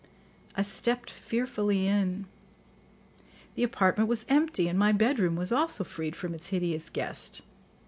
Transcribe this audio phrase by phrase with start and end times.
[0.55, 2.25] I stepped fearfully in:
[3.53, 7.43] the apartment was empty, and my bedroom was also freed from its hideous guest.